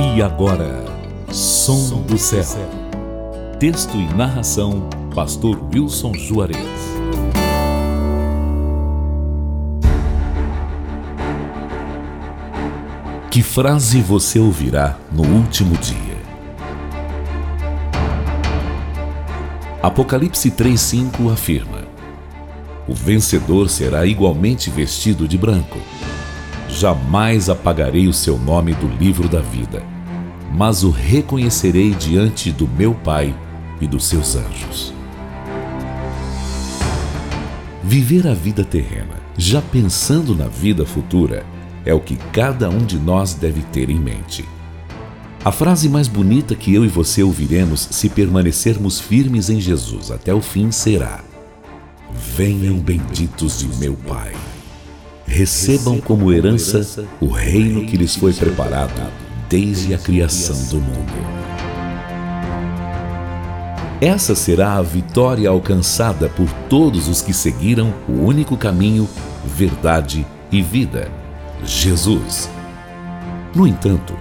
E 0.00 0.22
agora, 0.22 0.84
Som 1.32 2.02
do 2.02 2.16
Céu. 2.16 2.44
Texto 3.58 3.96
e 3.96 4.06
narração, 4.14 4.88
Pastor 5.12 5.60
Wilson 5.74 6.14
Juarez. 6.14 6.56
Que 13.28 13.42
frase 13.42 14.00
você 14.00 14.38
ouvirá 14.38 14.96
no 15.10 15.24
último 15.24 15.76
dia? 15.78 16.16
Apocalipse 19.82 20.48
3,5 20.52 21.32
afirma: 21.32 21.82
O 22.86 22.94
vencedor 22.94 23.68
será 23.68 24.06
igualmente 24.06 24.70
vestido 24.70 25.26
de 25.26 25.36
branco 25.36 25.78
jamais 26.78 27.50
apagarei 27.50 28.06
o 28.06 28.12
seu 28.12 28.38
nome 28.38 28.72
do 28.72 28.86
livro 28.86 29.28
da 29.28 29.40
vida, 29.40 29.82
mas 30.54 30.84
o 30.84 30.90
reconhecerei 30.90 31.90
diante 31.90 32.52
do 32.52 32.68
meu 32.68 32.94
Pai 32.94 33.34
e 33.80 33.86
dos 33.86 34.04
seus 34.04 34.36
anjos. 34.36 34.94
Viver 37.82 38.28
a 38.28 38.34
vida 38.34 38.64
terrena, 38.64 39.16
já 39.36 39.60
pensando 39.60 40.36
na 40.36 40.46
vida 40.46 40.86
futura, 40.86 41.44
é 41.84 41.92
o 41.92 41.98
que 41.98 42.16
cada 42.32 42.70
um 42.70 42.84
de 42.84 42.96
nós 42.96 43.34
deve 43.34 43.62
ter 43.62 43.90
em 43.90 43.98
mente. 43.98 44.44
A 45.44 45.50
frase 45.50 45.88
mais 45.88 46.06
bonita 46.06 46.54
que 46.54 46.72
eu 46.72 46.84
e 46.84 46.88
você 46.88 47.24
ouviremos 47.24 47.88
se 47.90 48.08
permanecermos 48.08 49.00
firmes 49.00 49.50
em 49.50 49.60
Jesus 49.60 50.12
até 50.12 50.32
o 50.32 50.40
fim 50.40 50.70
será: 50.70 51.24
Venham 52.36 52.76
benditos 52.78 53.58
de 53.58 53.66
meu 53.78 53.94
Pai 53.94 54.32
recebam 55.28 56.00
como 56.00 56.32
herança 56.32 57.04
o 57.20 57.28
reino 57.28 57.84
que 57.84 57.96
lhes 57.96 58.16
foi 58.16 58.32
preparado 58.32 59.12
desde 59.48 59.94
a 59.94 59.98
criação 59.98 60.56
do 60.68 60.80
mundo. 60.80 61.38
Essa 64.00 64.34
será 64.34 64.74
a 64.74 64.82
vitória 64.82 65.50
alcançada 65.50 66.28
por 66.28 66.48
todos 66.68 67.08
os 67.08 67.20
que 67.20 67.32
seguiram 67.32 67.92
o 68.08 68.12
único 68.24 68.56
caminho, 68.56 69.08
verdade 69.44 70.26
e 70.50 70.62
vida, 70.62 71.10
Jesus. 71.64 72.48
No 73.54 73.66
entanto, 73.66 74.14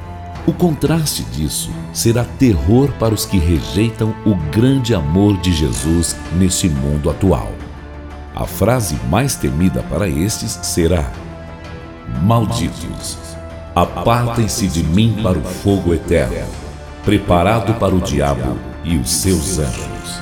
o 0.45 0.51
contraste 0.51 1.23
disso 1.23 1.69
será 1.93 2.23
terror 2.23 2.91
para 2.93 3.13
os 3.13 3.25
que 3.25 3.37
rejeitam 3.37 4.15
o 4.25 4.35
grande 4.51 4.93
amor 4.95 5.37
de 5.37 5.53
Jesus 5.53 6.15
neste 6.37 6.67
mundo 6.67 7.09
atual. 7.09 7.51
A 8.39 8.45
frase 8.45 8.99
mais 9.09 9.35
temida 9.35 9.81
para 9.81 10.07
estes 10.07 10.59
será: 10.61 11.11
Malditos, 12.21 13.17
apartem-se 13.73 14.67
de 14.67 14.83
mim 14.83 15.17
para 15.23 15.39
o 15.39 15.41
fogo 15.41 15.91
eterno, 15.91 16.45
preparado 17.03 17.73
para 17.79 17.95
o 17.95 17.99
diabo 17.99 18.55
e 18.83 18.95
os 18.95 19.09
seus 19.09 19.57
anjos. 19.57 20.21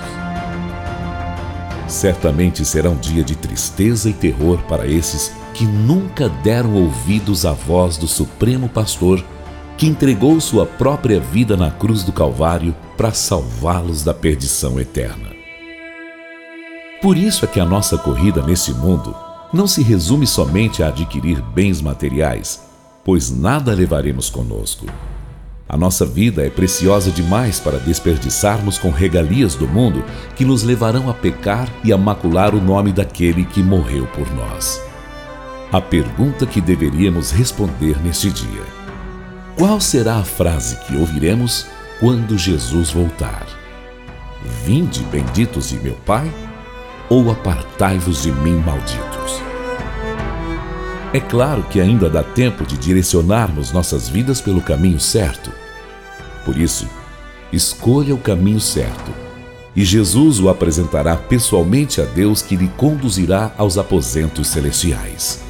Certamente 1.89 2.63
será 2.63 2.89
um 2.89 2.95
dia 2.95 3.21
de 3.21 3.35
tristeza 3.35 4.09
e 4.09 4.13
terror 4.13 4.59
para 4.63 4.87
esses 4.87 5.33
que 5.53 5.65
nunca 5.65 6.29
deram 6.29 6.73
ouvidos 6.73 7.45
à 7.45 7.51
voz 7.51 7.97
do 7.97 8.07
Supremo 8.07 8.69
Pastor, 8.69 9.21
que 9.77 9.87
entregou 9.87 10.39
sua 10.39 10.65
própria 10.65 11.19
vida 11.19 11.57
na 11.57 11.69
cruz 11.69 12.01
do 12.01 12.13
Calvário 12.13 12.73
para 12.95 13.11
salvá-los 13.11 14.05
da 14.05 14.13
perdição 14.13 14.79
eterna. 14.79 15.34
Por 17.05 17.19
isso 17.19 17.45
é 17.45 17.47
que 17.47 17.59
a 17.59 17.65
nossa 17.65 17.99
corrida 17.99 18.41
nesse 18.41 18.73
mundo 18.73 19.15
não 19.53 19.67
se 19.67 19.83
resume 19.83 20.25
somente 20.25 20.81
a 20.81 20.87
adquirir 20.87 21.39
bens 21.39 21.79
materiais, 21.79 22.63
pois 23.03 23.29
nada 23.29 23.75
levaremos 23.75 24.27
conosco. 24.27 24.87
A 25.69 25.77
nossa 25.77 26.03
vida 26.03 26.43
é 26.43 26.49
preciosa 26.49 27.11
demais 27.11 27.59
para 27.59 27.77
desperdiçarmos 27.77 28.79
com 28.79 28.89
regalias 28.89 29.53
do 29.53 29.67
mundo 29.67 30.03
que 30.35 30.43
nos 30.43 30.63
levarão 30.63 31.07
a 31.07 31.13
pecar 31.13 31.71
e 31.83 31.93
a 31.93 31.97
macular 31.97 32.55
o 32.55 32.59
nome 32.59 32.91
daquele 32.91 33.45
que 33.45 33.61
morreu 33.61 34.07
por 34.07 34.27
nós. 34.33 34.81
A 35.71 35.79
pergunta 35.79 36.47
que 36.47 36.59
deveríamos 36.59 37.29
responder 37.29 38.01
neste 38.01 38.31
dia: 38.31 38.63
Qual 39.55 39.79
será 39.79 40.15
a 40.15 40.23
frase 40.23 40.75
que 40.87 40.97
ouviremos 40.97 41.67
quando 41.99 42.35
Jesus 42.35 42.89
voltar? 42.89 43.45
Vinde, 44.65 45.03
benditos 45.11 45.69
de 45.69 45.75
meu 45.77 45.93
Pai? 46.03 46.33
Ou 47.15 47.31
apartai-vos 47.31 48.23
de 48.23 48.31
mim, 48.33 48.57
malditos. 48.57 49.41
É 51.13 51.19
claro 51.21 51.63
que 51.63 51.79
ainda 51.79 52.09
dá 52.09 52.21
tempo 52.21 52.65
de 52.65 52.77
direcionarmos 52.77 53.71
nossas 53.71 54.09
vidas 54.09 54.41
pelo 54.41 54.61
caminho 54.61 54.99
certo. 54.99 55.49
Por 56.43 56.57
isso, 56.57 56.89
escolha 57.53 58.13
o 58.13 58.17
caminho 58.17 58.59
certo 58.59 59.13
e 59.73 59.85
Jesus 59.85 60.41
o 60.41 60.49
apresentará 60.49 61.15
pessoalmente 61.15 62.01
a 62.01 62.03
Deus 62.03 62.41
que 62.41 62.57
lhe 62.57 62.67
conduzirá 62.75 63.53
aos 63.57 63.77
aposentos 63.77 64.49
celestiais. 64.49 65.41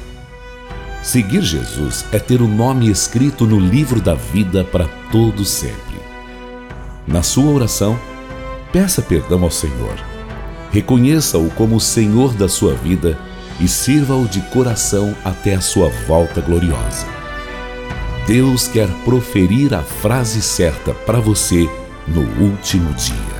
Seguir 1.02 1.42
Jesus 1.42 2.04
é 2.12 2.20
ter 2.20 2.40
o 2.40 2.46
nome 2.46 2.88
escrito 2.88 3.44
no 3.44 3.58
livro 3.58 4.00
da 4.00 4.14
vida 4.14 4.62
para 4.62 4.86
todo 5.10 5.44
sempre. 5.44 5.96
Na 7.08 7.24
sua 7.24 7.50
oração, 7.50 7.98
peça 8.72 9.02
perdão 9.02 9.42
ao 9.42 9.50
Senhor 9.50 10.15
Reconheça-o 10.70 11.50
como 11.50 11.76
o 11.76 11.80
Senhor 11.80 12.34
da 12.34 12.48
sua 12.48 12.74
vida 12.74 13.18
e 13.60 13.66
sirva-o 13.66 14.26
de 14.26 14.40
coração 14.42 15.14
até 15.24 15.54
a 15.54 15.60
sua 15.60 15.88
volta 16.06 16.40
gloriosa. 16.40 17.06
Deus 18.26 18.66
quer 18.66 18.88
proferir 19.04 19.72
a 19.72 19.82
frase 19.82 20.42
certa 20.42 20.92
para 20.92 21.20
você 21.20 21.68
no 22.08 22.22
último 22.42 22.92
dia. 22.94 23.35